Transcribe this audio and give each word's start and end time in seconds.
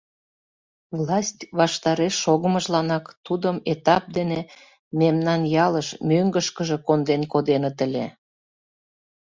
Власть 0.97 1.41
ваштареш 1.57 2.13
шогымыжланак 2.23 3.05
тудым 3.25 3.57
этап 3.73 4.03
дене 4.17 4.39
мемнан 4.99 5.41
ялыш, 5.65 5.87
мӧҥгышкыжӧ, 6.09 6.77
конден 6.87 7.21
коденыт 7.31 7.77
ыле. 7.85 8.05